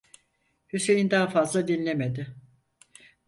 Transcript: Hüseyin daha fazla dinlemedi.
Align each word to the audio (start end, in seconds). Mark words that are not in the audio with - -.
Hüseyin 0.73 1.11
daha 1.11 1.27
fazla 1.29 1.67
dinlemedi. 1.67 2.35